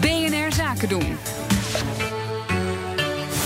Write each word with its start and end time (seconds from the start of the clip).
BNR 0.00 0.52
Zaken 0.52 0.88
doen. 0.88 1.16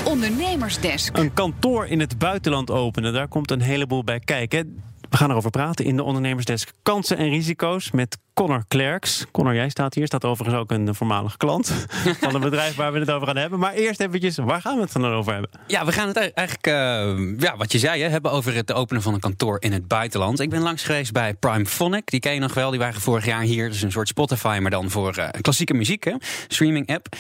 Ondernemersdesk. 0.04 1.16
Een 1.16 1.32
kantoor 1.32 1.87
in 1.87 2.00
het 2.00 2.19
buitenland 2.19 2.71
openen, 2.71 3.12
daar 3.12 3.29
komt 3.29 3.50
een 3.50 3.61
heleboel 3.61 4.05
bij 4.05 4.21
kijken. 4.21 4.82
We 5.11 5.16
gaan 5.16 5.30
erover 5.30 5.50
praten 5.50 5.84
in 5.84 5.96
de 5.96 6.02
ondernemersdesk 6.02 6.73
kansen 6.82 7.16
en 7.16 7.29
risico's 7.29 7.91
met 7.91 8.18
Connor 8.37 8.64
Klerks. 8.68 9.27
Connor, 9.30 9.55
jij 9.55 9.68
staat 9.68 9.95
hier, 9.95 10.07
staat 10.07 10.25
overigens 10.25 10.61
ook 10.61 10.71
een 10.71 10.95
voormalige 10.95 11.36
klant 11.36 11.73
van 12.21 12.35
een 12.35 12.41
bedrijf 12.41 12.77
waar 12.77 12.93
we 12.93 12.98
het 12.98 13.11
over 13.11 13.27
gaan 13.27 13.36
hebben. 13.36 13.59
Maar 13.59 13.73
eerst 13.73 14.00
eventjes, 14.00 14.36
waar 14.36 14.61
gaan 14.61 14.77
we 14.77 14.82
het 14.82 14.93
dan 14.93 15.07
over 15.07 15.32
hebben? 15.32 15.50
Ja, 15.66 15.85
we 15.85 15.93
gaan 15.93 16.09
het 16.09 16.16
eigenlijk, 16.16 16.67
uh, 16.67 17.39
ja, 17.39 17.57
wat 17.57 17.72
je 17.72 17.79
zei, 17.79 18.03
hè, 18.03 18.09
hebben 18.09 18.30
over 18.30 18.54
het 18.54 18.72
openen 18.72 19.03
van 19.03 19.14
een 19.14 19.21
kantoor 19.21 19.57
in 19.61 19.72
het 19.72 19.89
buitenland. 19.89 20.41
Ik 20.41 20.50
ben 20.50 20.62
langs 20.62 20.82
geweest 20.82 21.12
bij 21.12 21.35
Prime 21.35 21.67
Phonic, 21.67 22.11
die 22.11 22.21
ken 22.21 22.35
je 22.35 22.41
nog 22.41 22.54
wel, 22.54 22.71
die 22.71 22.79
waren 22.79 23.00
vorig 23.00 23.25
jaar 23.25 23.43
hier. 23.43 23.67
Dat 23.67 23.75
is 23.75 23.82
een 23.82 23.93
soort 23.93 24.09
Spotify, 24.09 24.59
maar 24.62 24.71
dan 24.71 24.90
voor 24.90 25.18
uh, 25.18 25.29
klassieke 25.40 25.75
muziek, 25.75 26.04
hè? 26.04 26.14
streaming 26.48 26.89
app. 26.89 27.17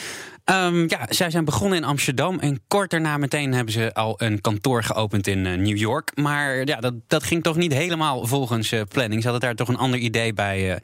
Um, 0.50 0.84
ja, 0.88 1.06
zij 1.08 1.30
zijn 1.30 1.44
begonnen 1.44 1.78
in 1.78 1.84
Amsterdam 1.84 2.38
en 2.38 2.60
kort 2.68 2.90
daarna 2.90 3.16
meteen 3.16 3.52
hebben 3.52 3.72
ze 3.72 3.94
al 3.94 4.14
een 4.16 4.40
kantoor 4.40 4.82
geopend 4.82 5.26
in 5.26 5.44
uh, 5.44 5.54
New 5.54 5.76
York. 5.76 6.10
Maar 6.14 6.66
ja, 6.66 6.76
dat, 6.76 6.94
dat 7.06 7.22
ging 7.22 7.42
toch 7.42 7.56
niet 7.56 7.72
helemaal 7.72 8.26
volgens 8.26 8.72
uh, 8.72 8.80
planning. 8.88 9.22
Ze 9.22 9.28
hadden 9.28 9.48
daar 9.48 9.56
toch 9.56 9.68
een 9.68 9.76
ander 9.76 9.98
idee 9.98 10.32
bij 10.32 10.70
uh, 10.70 10.76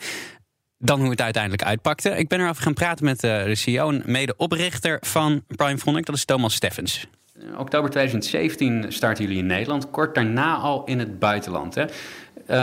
dan 0.83 1.01
hoe 1.01 1.11
het 1.11 1.21
uiteindelijk 1.21 1.63
uitpakte. 1.63 2.11
Ik 2.11 2.29
ben 2.29 2.41
erover 2.41 2.63
gaan 2.63 2.75
praten 2.75 3.05
met 3.05 3.21
de 3.21 3.55
CEO 3.55 3.91
en 3.91 4.03
medeoprichter 4.07 4.99
van 5.01 5.43
Prime 5.57 5.79
Phonic, 5.79 6.07
dat 6.07 6.15
is 6.15 6.25
Thomas 6.25 6.55
Steffens. 6.55 7.07
In 7.41 7.59
oktober 7.59 7.91
2017 7.91 8.85
starten 8.89 9.25
jullie 9.25 9.39
in 9.39 9.47
Nederland, 9.47 9.91
kort 9.91 10.15
daarna 10.15 10.57
al 10.57 10.85
in 10.85 10.99
het 10.99 11.19
buitenland. 11.19 11.75
Hè? 11.75 11.85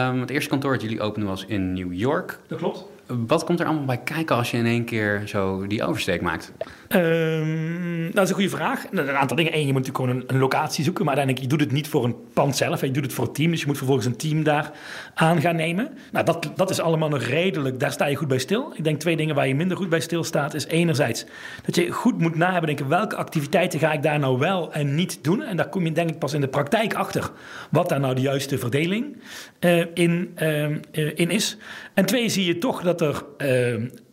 Um, 0.07 0.19
het 0.19 0.29
eerste 0.29 0.49
kantoor 0.49 0.71
dat 0.71 0.81
jullie 0.81 1.01
openden 1.01 1.29
was 1.29 1.45
in 1.45 1.73
New 1.73 1.93
York. 1.93 2.39
Dat 2.47 2.57
klopt. 2.57 2.85
Wat 3.27 3.43
komt 3.43 3.59
er 3.59 3.65
allemaal 3.65 3.85
bij 3.85 4.01
kijken 4.03 4.35
als 4.35 4.51
je 4.51 4.57
in 4.57 4.65
één 4.65 4.85
keer 4.85 5.21
zo 5.25 5.67
die 5.67 5.83
oversteek 5.83 6.21
maakt? 6.21 6.51
Um, 6.89 8.11
dat 8.13 8.23
is 8.23 8.29
een 8.29 8.35
goede 8.35 8.49
vraag. 8.49 8.85
Een 8.91 9.09
aantal 9.09 9.37
dingen. 9.37 9.53
Eén, 9.53 9.65
je 9.65 9.73
moet 9.73 9.87
natuurlijk 9.87 10.11
gewoon 10.11 10.23
een, 10.27 10.39
locatie 10.39 10.83
zoeken. 10.83 11.05
Maar 11.05 11.15
uiteindelijk, 11.15 11.51
je 11.51 11.57
doet 11.57 11.67
het 11.67 11.77
niet 11.77 11.87
voor 11.87 12.03
een 12.03 12.15
pand 12.33 12.57
zelf. 12.57 12.81
Je 12.81 12.91
doet 12.91 13.03
het 13.03 13.13
voor 13.13 13.25
het 13.25 13.35
team. 13.35 13.51
Dus 13.51 13.59
je 13.59 13.67
moet 13.67 13.77
vervolgens 13.77 14.05
een 14.07 14.15
team 14.15 14.43
daar 14.43 14.71
aan 15.13 15.41
gaan 15.41 15.55
nemen. 15.55 15.89
Nou, 16.11 16.25
dat, 16.25 16.51
dat 16.55 16.69
is 16.69 16.79
allemaal 16.79 17.09
nog 17.09 17.21
redelijk. 17.21 17.79
Daar 17.79 17.91
sta 17.91 18.05
je 18.05 18.15
goed 18.15 18.27
bij 18.27 18.37
stil. 18.37 18.73
Ik 18.75 18.83
denk 18.83 18.99
twee 18.99 19.15
dingen 19.17 19.35
waar 19.35 19.47
je 19.47 19.55
minder 19.55 19.77
goed 19.77 19.89
bij 19.89 19.99
stilstaat. 19.99 20.53
Is 20.53 20.65
enerzijds 20.65 21.25
dat 21.65 21.75
je 21.75 21.91
goed 21.91 22.19
moet 22.19 22.35
nadenken. 22.35 22.65
Denken, 22.65 22.87
welke 22.87 23.15
activiteiten 23.15 23.79
ga 23.79 23.91
ik 23.91 24.03
daar 24.03 24.19
nou 24.19 24.39
wel 24.39 24.73
en 24.73 24.95
niet 24.95 25.23
doen? 25.23 25.43
En 25.43 25.57
daar 25.57 25.69
kom 25.69 25.85
je 25.85 25.91
denk 25.91 26.09
ik 26.09 26.19
pas 26.19 26.33
in 26.33 26.41
de 26.41 26.47
praktijk 26.47 26.93
achter. 26.93 27.31
Wat 27.71 27.89
daar 27.89 27.99
nou 27.99 28.15
de 28.15 28.21
juiste 28.21 28.57
verdeling 28.57 29.17
uh, 29.59 29.85
in, 29.93 30.37
uh, 30.41 30.69
in 30.91 31.29
is. 31.29 31.57
En 31.93 32.05
twee, 32.05 32.29
zie 32.29 32.45
je 32.45 32.57
toch 32.57 32.81
dat 32.81 32.98
er 33.01 33.23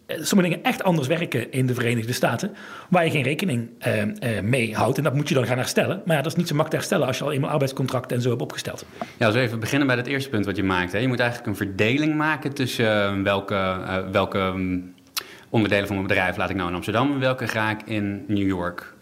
sommige 0.06 0.48
dingen 0.48 0.64
echt 0.64 0.82
anders 0.82 1.08
werken 1.08 1.52
in 1.52 1.66
de 1.66 1.74
Verenigde 1.74 2.12
Staten, 2.12 2.54
waar 2.90 3.04
je 3.04 3.10
geen 3.10 3.22
rekening 3.22 3.68
uh, 3.86 4.04
uh, 4.04 4.40
mee 4.42 4.74
houdt. 4.74 4.98
En 4.98 5.04
dat 5.04 5.14
moet 5.14 5.28
je 5.28 5.34
dan 5.34 5.46
gaan 5.46 5.56
herstellen. 5.56 6.02
Maar 6.04 6.16
ja, 6.16 6.22
dat 6.22 6.32
is 6.32 6.38
niet 6.38 6.48
zo 6.48 6.54
makkelijk 6.54 6.70
te 6.70 6.76
herstellen 6.76 7.06
als 7.06 7.18
je 7.18 7.24
al 7.24 7.32
eenmaal 7.32 7.50
arbeidscontracten 7.50 8.16
en 8.16 8.22
zo 8.22 8.28
hebt 8.28 8.42
opgesteld. 8.42 8.84
Ja, 9.16 9.26
als 9.26 9.34
we 9.34 9.40
even 9.40 9.60
beginnen 9.60 9.86
bij 9.86 9.96
het 9.96 10.06
eerste 10.06 10.30
punt 10.30 10.44
wat 10.44 10.56
je 10.56 10.62
maakt. 10.62 10.92
Hè. 10.92 10.98
Je 10.98 11.08
moet 11.08 11.20
eigenlijk 11.20 11.48
een 11.50 11.56
verdeling 11.56 12.14
maken 12.14 12.52
tussen 12.52 13.18
uh, 13.18 13.22
welke, 13.22 13.80
welke 14.12 14.38
um, 14.38 14.94
onderdelen 15.50 15.86
van 15.86 15.96
mijn 15.96 16.08
bedrijf 16.08 16.36
laat 16.36 16.50
ik 16.50 16.56
nou 16.56 16.68
in 16.68 16.74
Amsterdam 16.74 17.12
en 17.12 17.20
welke 17.20 17.48
ga 17.48 17.70
ik 17.70 17.82
in 17.84 18.24
New 18.28 18.46
York 18.46 18.94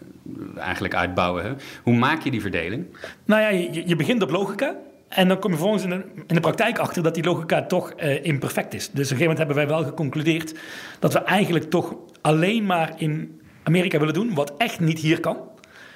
eigenlijk 0.57 0.95
uitbouwen. 0.95 1.43
Hè. 1.43 1.51
Hoe 1.83 1.95
maak 1.95 2.21
je 2.21 2.31
die 2.31 2.41
verdeling? 2.41 2.85
Nou 3.25 3.41
ja, 3.41 3.49
je, 3.49 3.87
je 3.87 3.95
begint 3.95 4.21
op 4.21 4.29
logica. 4.29 4.75
En 5.15 5.27
dan 5.27 5.39
kom 5.39 5.51
je 5.51 5.57
vervolgens 5.57 5.83
in 5.83 5.89
de, 5.89 6.23
in 6.27 6.35
de 6.35 6.39
praktijk 6.39 6.77
achter 6.77 7.03
dat 7.03 7.15
die 7.15 7.23
logica 7.23 7.65
toch 7.65 7.93
uh, 7.97 8.25
imperfect 8.25 8.73
is. 8.73 8.89
Dus 8.89 8.89
op 8.91 8.97
een 8.97 9.01
gegeven 9.01 9.19
moment 9.19 9.37
hebben 9.37 9.55
wij 9.55 9.67
wel 9.67 9.83
geconcludeerd 9.83 10.55
dat 10.99 11.13
we 11.13 11.19
eigenlijk 11.19 11.69
toch 11.69 11.95
alleen 12.21 12.65
maar 12.65 12.93
in 12.97 13.41
Amerika 13.63 13.99
willen 13.99 14.13
doen 14.13 14.33
wat 14.33 14.53
echt 14.57 14.79
niet 14.79 14.99
hier 14.99 15.19
kan. 15.19 15.37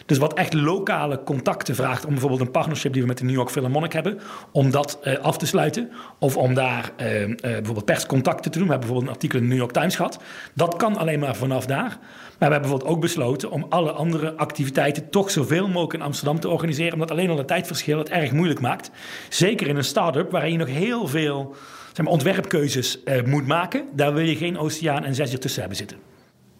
Dus 0.09 0.17
wat 0.17 0.33
echt 0.33 0.53
lokale 0.53 1.23
contacten 1.23 1.75
vraagt 1.75 2.05
om 2.05 2.11
bijvoorbeeld 2.11 2.41
een 2.41 2.51
partnership 2.51 2.93
die 2.93 3.01
we 3.01 3.07
met 3.07 3.17
de 3.17 3.23
New 3.23 3.35
York 3.35 3.49
Philharmonic 3.49 3.93
hebben, 3.93 4.19
om 4.51 4.71
dat 4.71 4.99
uh, 5.03 5.17
af 5.17 5.37
te 5.37 5.45
sluiten. 5.45 5.91
Of 6.19 6.37
om 6.37 6.53
daar 6.53 6.91
uh, 7.01 7.21
uh, 7.21 7.35
bijvoorbeeld 7.41 7.85
perscontacten 7.85 8.51
te 8.51 8.57
doen. 8.57 8.67
We 8.67 8.73
hebben 8.73 8.89
bijvoorbeeld 8.89 9.07
een 9.07 9.13
artikel 9.13 9.37
in 9.37 9.43
de 9.43 9.49
New 9.49 9.59
York 9.59 9.71
Times 9.71 9.95
gehad. 9.95 10.19
Dat 10.53 10.75
kan 10.75 10.97
alleen 10.97 11.19
maar 11.19 11.35
vanaf 11.35 11.65
daar. 11.65 11.79
Maar 11.79 11.99
we 12.37 12.55
hebben 12.55 12.61
bijvoorbeeld 12.61 12.91
ook 12.91 13.01
besloten 13.01 13.51
om 13.51 13.65
alle 13.69 13.91
andere 13.91 14.35
activiteiten 14.35 15.09
toch 15.09 15.31
zoveel 15.31 15.67
mogelijk 15.67 15.93
in 15.93 16.01
Amsterdam 16.01 16.39
te 16.39 16.49
organiseren. 16.49 16.93
Omdat 16.93 17.11
alleen 17.11 17.29
al 17.29 17.37
het 17.37 17.47
tijdverschil 17.47 17.97
het 17.97 18.09
erg 18.09 18.31
moeilijk 18.31 18.59
maakt. 18.59 18.91
Zeker 19.29 19.67
in 19.67 19.75
een 19.75 19.83
start-up 19.83 20.31
waarin 20.31 20.51
je 20.51 20.57
nog 20.57 20.67
heel 20.67 21.07
veel 21.07 21.55
zeg 21.93 22.05
maar, 22.05 22.13
ontwerpkeuzes 22.13 22.99
moet 23.25 23.47
maken. 23.47 23.85
Daar 23.95 24.13
wil 24.13 24.25
je 24.25 24.35
geen 24.35 24.57
oceaan 24.57 25.03
en 25.03 25.15
zes 25.15 25.31
uur 25.31 25.39
tussen 25.39 25.59
hebben 25.59 25.77
zitten. 25.77 26.08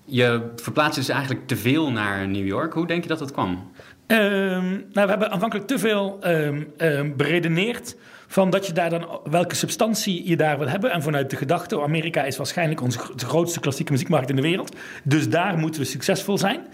Je 0.09 0.52
verplaatst 0.56 0.96
dus 0.96 1.09
eigenlijk 1.09 1.47
te 1.47 1.56
veel 1.56 1.92
naar 1.92 2.28
New 2.28 2.47
York. 2.47 2.74
Hoe 2.74 2.88
denk 2.88 3.03
je 3.03 3.09
dat 3.09 3.20
dat 3.20 3.31
kwam? 3.31 3.72
Um, 4.08 4.70
nou, 4.70 4.90
we 4.92 5.09
hebben 5.09 5.31
aanvankelijk 5.31 5.68
te 5.68 5.80
veel 5.80 6.20
um, 6.28 6.68
um, 6.78 7.18
beredeneerd 7.18 7.96
van 8.28 8.50
dat 8.50 8.68
je 8.68 8.74
daar 8.74 8.90
dan 8.90 9.19
welke 9.30 9.56
substantie 9.56 10.28
je 10.30 10.36
daar 10.36 10.58
wil 10.58 10.68
hebben. 10.68 10.92
En 10.92 11.02
vanuit 11.02 11.30
de 11.30 11.36
gedachte, 11.36 11.81
Amerika 11.81 12.24
is 12.24 12.38
waarschijnlijk 12.38 12.81
onze 12.81 13.00
grootste 13.16 13.59
klassieke 13.59 13.92
muziekmarkt 13.92 14.30
in 14.30 14.36
de 14.36 14.42
wereld. 14.42 14.75
Dus 15.03 15.30
daar 15.30 15.58
moeten 15.58 15.81
we 15.81 15.88
succesvol 15.88 16.38
zijn. 16.38 16.68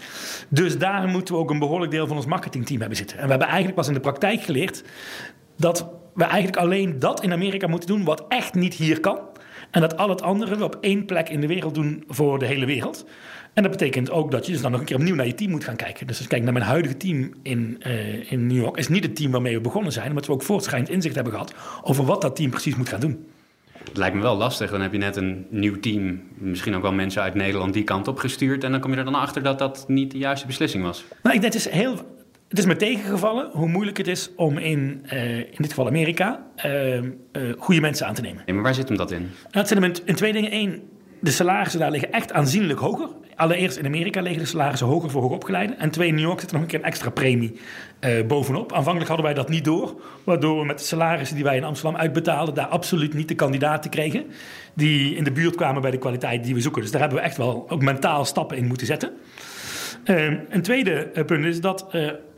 Dus 0.48 0.78
daar 0.78 1.08
moeten 1.08 1.34
we 1.34 1.40
ook 1.40 1.50
een 1.50 1.58
behoorlijk 1.58 1.90
deel 1.90 2.06
van 2.06 2.16
ons 2.16 2.26
marketingteam 2.26 2.80
hebben 2.80 2.98
zitten. 2.98 3.16
En 3.16 3.24
we 3.24 3.30
hebben 3.30 3.48
eigenlijk 3.48 3.76
pas 3.76 3.88
in 3.88 3.94
de 3.94 4.00
praktijk 4.00 4.42
geleerd 4.42 4.82
dat 5.56 5.88
we 6.14 6.24
eigenlijk 6.24 6.56
alleen 6.56 6.98
dat 6.98 7.22
in 7.22 7.32
Amerika 7.32 7.66
moeten 7.66 7.88
doen 7.88 8.04
wat 8.04 8.24
echt 8.28 8.54
niet 8.54 8.74
hier 8.74 9.00
kan. 9.00 9.18
En 9.70 9.80
dat 9.80 9.96
al 9.96 10.08
het 10.08 10.22
andere 10.22 10.56
we 10.56 10.64
op 10.64 10.78
één 10.80 11.04
plek 11.04 11.28
in 11.28 11.40
de 11.40 11.46
wereld 11.46 11.74
doen 11.74 12.04
voor 12.08 12.38
de 12.38 12.46
hele 12.46 12.66
wereld. 12.66 13.06
En 13.54 13.62
dat 13.62 13.70
betekent 13.70 14.10
ook 14.10 14.30
dat 14.30 14.46
je 14.46 14.52
dus 14.52 14.60
dan 14.60 14.70
nog 14.70 14.80
een 14.80 14.86
keer 14.86 14.96
opnieuw 14.96 15.14
naar 15.14 15.26
je 15.26 15.34
team 15.34 15.50
moet 15.50 15.64
gaan 15.64 15.76
kijken. 15.76 16.06
Dus 16.06 16.16
als 16.16 16.24
ik 16.24 16.30
kijk 16.30 16.42
naar 16.42 16.52
mijn 16.52 16.64
huidige 16.64 16.96
team 16.96 17.34
in, 17.42 17.80
uh, 17.86 18.32
in 18.32 18.46
New 18.46 18.56
York, 18.56 18.76
is 18.76 18.88
niet 18.88 19.04
het 19.04 19.16
team 19.16 19.30
waarmee 19.30 19.54
we 19.54 19.60
begonnen 19.60 19.92
zijn, 19.92 20.08
omdat 20.08 20.26
we 20.26 20.32
ook 20.32 20.42
voortschrijdend 20.42 20.90
inzicht 20.90 21.14
hebben 21.14 21.32
gehad 21.32 21.54
over 21.82 22.04
wat 22.04 22.22
dat 22.22 22.36
team 22.36 22.50
precies 22.50 22.76
moet 22.76 22.88
gaan 22.88 23.00
doen. 23.00 23.26
Het 23.88 23.96
lijkt 23.96 24.16
me 24.16 24.22
wel 24.22 24.36
lastig. 24.36 24.70
Dan 24.70 24.80
heb 24.80 24.92
je 24.92 24.98
net 24.98 25.16
een 25.16 25.46
nieuw 25.50 25.80
team, 25.80 26.22
misschien 26.34 26.74
ook 26.74 26.82
wel 26.82 26.92
mensen 26.92 27.22
uit 27.22 27.34
Nederland 27.34 27.72
die 27.72 27.84
kant 27.84 28.08
op 28.08 28.18
gestuurd. 28.18 28.64
En 28.64 28.70
dan 28.70 28.80
kom 28.80 28.90
je 28.90 28.96
er 28.96 29.04
dan 29.04 29.14
achter 29.14 29.42
dat 29.42 29.58
dat 29.58 29.84
niet 29.88 30.10
de 30.10 30.18
juiste 30.18 30.46
beslissing 30.46 30.84
was. 30.84 31.04
Nou, 31.22 31.34
ik 31.34 31.40
denk, 31.40 31.52
het 31.52 31.66
is 31.66 31.68
heel 31.68 32.15
het 32.48 32.58
is 32.58 32.66
me 32.66 32.76
tegengevallen 32.76 33.50
hoe 33.52 33.68
moeilijk 33.68 33.96
het 33.96 34.08
is 34.08 34.30
om 34.36 34.58
in, 34.58 35.06
uh, 35.12 35.38
in 35.38 35.56
dit 35.56 35.68
geval 35.68 35.86
Amerika, 35.86 36.46
uh, 36.66 36.94
uh, 36.94 37.02
goede 37.58 37.80
mensen 37.80 38.06
aan 38.06 38.14
te 38.14 38.20
nemen. 38.20 38.42
Nee, 38.46 38.54
maar 38.54 38.64
waar 38.64 38.74
zit 38.74 38.88
hem 38.88 38.96
dat 38.96 39.10
in? 39.10 39.20
Nou, 39.20 39.32
het 39.50 39.68
zit 39.68 39.78
hem 39.78 39.90
in, 39.90 39.96
in 40.04 40.14
twee 40.14 40.32
dingen. 40.32 40.54
Eén, 40.54 40.82
de 41.20 41.30
salarissen 41.30 41.80
daar 41.80 41.90
liggen 41.90 42.12
echt 42.12 42.32
aanzienlijk 42.32 42.78
hoger. 42.78 43.08
Allereerst 43.34 43.76
in 43.76 43.86
Amerika 43.86 44.20
liggen 44.20 44.42
de 44.42 44.48
salarissen 44.48 44.86
hoger 44.86 45.10
voor 45.10 45.22
hoogopgeleiden. 45.22 45.78
En 45.78 45.90
twee, 45.90 46.08
in 46.08 46.14
New 46.14 46.24
York 46.24 46.40
zit 46.40 46.48
er 46.48 46.54
nog 46.54 46.62
een 46.62 46.70
keer 46.70 46.78
een 46.78 46.84
extra 46.84 47.10
premie 47.10 47.60
bovenop. 48.26 48.72
Aanvankelijk 48.72 49.08
hadden 49.08 49.26
wij 49.26 49.34
dat 49.34 49.48
niet 49.48 49.64
door. 49.64 50.00
Waardoor 50.24 50.58
we 50.58 50.66
met 50.66 50.78
de 50.78 50.84
salarissen 50.84 51.36
die 51.36 51.44
wij 51.44 51.56
in 51.56 51.64
Amsterdam 51.64 52.00
uitbetaalden... 52.00 52.54
daar 52.54 52.66
absoluut 52.66 53.14
niet 53.14 53.28
de 53.28 53.34
kandidaten 53.34 53.90
kregen... 53.90 54.24
die 54.74 55.14
in 55.14 55.24
de 55.24 55.32
buurt 55.32 55.54
kwamen 55.54 55.82
bij 55.82 55.90
de 55.90 55.98
kwaliteit 55.98 56.44
die 56.44 56.54
we 56.54 56.60
zoeken. 56.60 56.82
Dus 56.82 56.90
daar 56.90 57.00
hebben 57.00 57.18
we 57.18 57.24
echt 57.24 57.36
wel 57.36 57.66
ook 57.68 57.82
mentaal 57.82 58.24
stappen 58.24 58.56
in 58.56 58.66
moeten 58.66 58.86
zetten. 58.86 59.12
een 60.48 60.62
tweede 60.62 61.24
punt 61.26 61.44
is 61.44 61.60
dat 61.60 61.86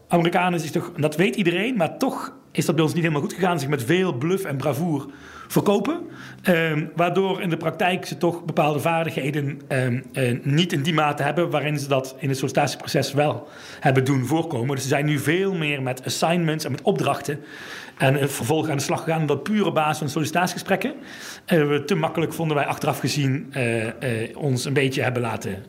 Amerikanen 0.08 0.62
is 0.62 0.70
toch, 0.70 0.92
dat 0.96 1.16
weet 1.16 1.36
iedereen, 1.36 1.76
maar 1.76 1.98
toch 1.98 2.36
is 2.52 2.64
dat 2.64 2.74
bij 2.74 2.84
ons 2.84 2.92
niet 2.92 3.02
helemaal 3.02 3.24
goed 3.24 3.34
gegaan. 3.34 3.60
Zich 3.60 3.69
met 3.69 3.84
veel 3.84 4.12
bluff 4.12 4.44
en 4.44 4.56
bravoer 4.56 5.06
verkopen. 5.48 6.00
Um, 6.48 6.91
waardoor 6.96 7.42
in 7.42 7.50
de 7.50 7.56
praktijk 7.56 8.06
ze 8.06 8.16
toch 8.16 8.44
bepaalde 8.44 8.80
vaardigheden 8.80 9.60
um, 9.69 10.02
uh, 10.12 10.38
niet 10.42 10.72
in 10.72 10.82
die 10.82 10.94
mate 10.94 11.22
hebben 11.22 11.50
waarin 11.50 11.78
ze 11.78 11.88
dat 11.88 12.16
in 12.19 12.28
het 12.28 12.38
sollicitatieproces 12.38 13.12
wel 13.12 13.48
hebben 13.80 14.04
doen 14.04 14.26
voorkomen. 14.26 14.74
Dus 14.74 14.82
ze 14.82 14.88
zijn 14.88 15.04
nu 15.04 15.19
veel 15.19 15.54
meer 15.54 15.82
met 15.82 16.04
assignments 16.04 16.64
en 16.64 16.70
met 16.70 16.82
opdrachten 16.82 17.40
en 17.98 18.30
vervolgens 18.30 18.70
aan 18.70 18.76
de 18.76 18.82
slag 18.82 19.02
gegaan. 19.02 19.26
Dat 19.26 19.42
pure 19.42 19.72
basis 19.72 19.98
van 19.98 20.08
sollicitatiegesprekken 20.08 20.94
uh, 21.46 21.69
we 21.69 21.84
te 21.84 21.94
makkelijk 21.94 22.32
vonden 22.32 22.56
wij 22.56 22.66
achteraf 22.66 22.99
gezien 22.99 23.52
ons 24.34 24.64
een 24.64 24.72
beetje 24.72 25.02
hebben 25.02 25.22
laten. 25.22 25.64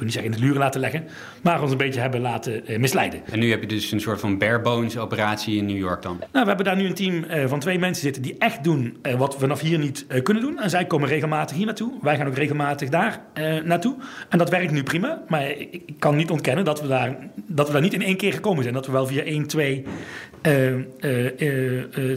Wil 0.00 0.08
niet 0.08 0.12
zeggen 0.12 0.32
in 0.32 0.38
het 0.38 0.46
luren 0.46 0.58
laten 0.62 0.80
leggen, 0.80 1.04
maar 1.42 1.62
ons 1.62 1.70
een 1.70 1.76
beetje 1.76 2.00
hebben 2.00 2.20
laten 2.20 2.72
uh, 2.72 2.78
misleiden. 2.78 3.20
En 3.30 3.38
nu 3.38 3.50
heb 3.50 3.60
je 3.60 3.66
dus 3.66 3.92
een 3.92 4.00
soort 4.00 4.20
van 4.20 4.38
bare 4.38 4.60
bones 4.60 4.98
operatie 4.98 5.56
in 5.56 5.66
New 5.66 5.76
York 5.76 6.02
dan? 6.02 6.18
Nou, 6.18 6.28
we 6.32 6.48
hebben 6.48 6.64
daar 6.64 6.76
nu 6.76 6.86
een 6.86 6.94
team 6.94 7.24
uh, 7.24 7.46
van 7.46 7.60
twee 7.60 7.78
mensen 7.78 8.02
zitten 8.02 8.22
die 8.22 8.36
echt 8.38 8.64
doen 8.64 8.98
uh, 9.02 9.14
wat 9.14 9.34
we 9.34 9.40
vanaf 9.40 9.60
hier 9.60 9.78
niet 9.78 10.06
kunnen 10.22 10.42
doen. 10.42 10.58
En 10.58 10.70
zij 10.70 10.84
komen 10.84 11.08
regelmatig 11.08 11.56
hier 11.56 11.66
naartoe. 11.66 11.92
Wij 12.02 12.16
gaan 12.16 12.26
ook 12.26 12.36
regelmatig 12.36 12.88
daar 12.88 13.20
naartoe. 13.64 13.96
En 14.28 14.38
dat 14.38 14.50
werkt 14.50 14.72
nu 14.72 14.82
prima, 14.82 15.22
maar 15.28 15.50
ik, 15.50 15.82
ik, 15.86 15.94
kan 15.98 16.16
niet 16.16 16.30
ontkennen 16.30 16.64
dat 16.64 16.80
we, 16.80 16.88
daar, 16.88 17.16
dat 17.60 17.68
we 17.68 17.72
daar 17.72 17.82
niet 17.90 18.00
in 18.00 18.02
één 18.02 18.16
keer 18.16 18.32
gekomen 18.32 18.62
zijn. 18.62 18.74
Dat 18.74 18.86
we 18.86 18.92
wel 18.92 19.06
via 19.06 19.22
één, 19.22 19.46
twee 19.46 19.84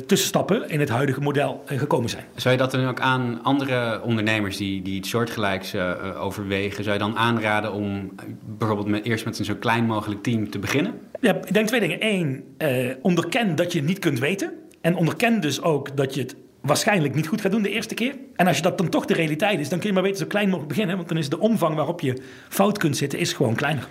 tussenstappen 0.05 0.69
in 0.69 0.79
het 0.79 0.89
huidige 0.89 1.21
model 1.21 1.63
gekomen 1.65 2.09
zijn. 2.09 2.23
Zou 2.35 2.53
je 2.53 2.59
dat 2.61 2.71
dan 2.71 2.87
ook 2.87 2.99
aan 2.99 3.39
andere 3.43 4.01
ondernemers 4.01 4.57
die, 4.57 4.81
die 4.81 4.95
het 4.95 5.05
soortgelijks 5.05 5.75
overwegen, 6.19 6.83
zou 6.83 6.95
je 6.95 7.01
dan 7.01 7.17
aanraden 7.17 7.73
om 7.73 8.11
bijvoorbeeld 8.57 8.87
met, 8.87 9.05
eerst 9.05 9.25
met 9.25 9.39
een 9.39 9.45
zo 9.45 9.55
klein 9.55 9.85
mogelijk 9.85 10.23
team 10.23 10.49
te 10.49 10.59
beginnen? 10.59 10.93
Ja, 11.21 11.35
ik 11.35 11.53
denk 11.53 11.67
twee 11.67 11.79
dingen. 11.79 11.97
Eén, 11.99 12.43
onderken 13.01 13.55
dat 13.55 13.71
je 13.71 13.77
het 13.77 13.87
niet 13.87 13.99
kunt 13.99 14.19
weten. 14.19 14.51
En 14.81 14.95
onderken 14.95 15.41
dus 15.41 15.61
ook 15.61 15.97
dat 15.97 16.13
je 16.13 16.21
het 16.21 16.35
waarschijnlijk 16.61 17.15
niet 17.15 17.27
goed 17.27 17.41
gaat 17.41 17.51
doen 17.51 17.61
de 17.61 17.69
eerste 17.69 17.93
keer. 17.93 18.15
En 18.35 18.47
als 18.47 18.57
je 18.57 18.63
dat 18.63 18.77
dan 18.77 18.89
toch 18.89 19.05
de 19.05 19.13
realiteit 19.13 19.59
is, 19.59 19.69
dan 19.69 19.79
kun 19.79 19.87
je 19.87 19.93
maar 19.93 20.03
beter 20.03 20.17
zo 20.19 20.25
klein 20.25 20.45
mogelijk 20.45 20.69
beginnen. 20.69 20.95
Want 20.95 21.07
dan 21.07 21.17
is 21.17 21.29
de 21.29 21.39
omvang 21.39 21.75
waarop 21.75 22.01
je 22.01 22.17
fout 22.49 22.77
kunt 22.77 22.97
zitten, 22.97 23.19
is 23.19 23.33
gewoon 23.33 23.55
kleiner. 23.55 23.87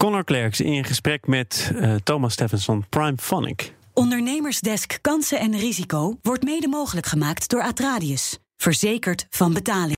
Connor 0.00 0.24
Klerks 0.24 0.60
in 0.60 0.84
gesprek 0.84 1.26
met 1.26 1.72
uh, 1.74 1.94
Thomas 1.94 2.32
Steffenson, 2.32 2.84
Prime 2.88 3.16
Phonic. 3.16 3.72
Ondernemersdesk 3.92 4.98
Kansen 5.00 5.38
en 5.38 5.58
Risico 5.58 6.18
wordt 6.22 6.44
mede 6.44 6.68
mogelijk 6.68 7.06
gemaakt 7.06 7.48
door 7.48 7.62
Atradius. 7.62 8.38
Verzekerd 8.56 9.26
van 9.30 9.52
betaling. 9.52 9.88